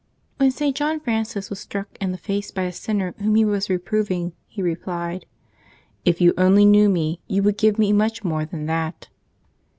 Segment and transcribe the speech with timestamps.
[0.37, 0.75] —When St.
[0.75, 4.63] John Francis was struck in the face by a sinner whom he was reproving, he
[4.63, 5.27] replied,"
[6.05, 9.09] If yon only knew me, yon wonld give me much more than that."